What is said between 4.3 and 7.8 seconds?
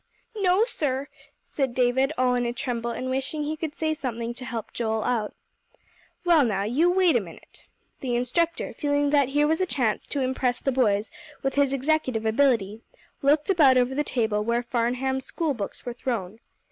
to help Joel out. "Well, now, you wait a minute."